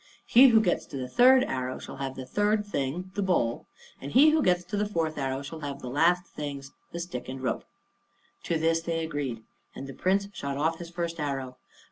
He 0.25 0.47
who 0.47 0.61
gets 0.61 0.87
to 0.87 0.97
the 0.97 1.07
third 1.07 1.43
arrow, 1.43 1.77
shall 1.77 1.97
have 1.97 2.15
the 2.15 2.25
third 2.25 2.65
thing 2.65 3.11
the 3.13 3.21
bowl. 3.21 3.67
And 4.01 4.11
he 4.13 4.31
who 4.31 4.41
gets 4.41 4.63
to 4.63 4.75
the 4.75 4.87
fourth 4.87 5.15
arrow, 5.15 5.43
shall 5.43 5.59
have 5.59 5.79
the 5.81 5.91
last 5.91 6.25
things 6.25 6.71
the 6.91 6.99
stick 6.99 7.29
and 7.29 7.39
rope." 7.39 7.65
To 8.45 8.57
this 8.57 8.81
they 8.81 9.03
agreed. 9.05 9.43
And 9.75 9.85
the 9.85 9.93
Prince 9.93 10.27
shot 10.33 10.57
off 10.57 10.79
his 10.79 10.89
first 10.89 11.19
arrow. 11.19 11.55